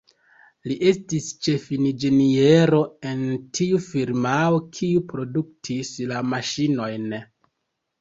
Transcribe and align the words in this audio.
Li 0.69 0.77
estis 0.91 1.27
ĉefinĝeniero 1.47 2.81
en 3.11 3.23
tiu 3.59 3.83
firmao, 3.91 4.59
kiu 4.81 5.07
produktis 5.15 5.97
la 6.15 6.27
maŝinojn. 6.35 7.11